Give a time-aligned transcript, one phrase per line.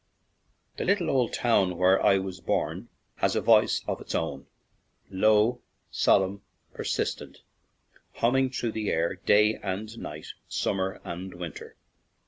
[0.77, 4.47] "The little old town where I was born has a voice of its own,'
[5.11, 6.41] low, solemn,
[6.73, 7.43] persistent,
[8.13, 11.75] humming through the air day and night, summer and winter.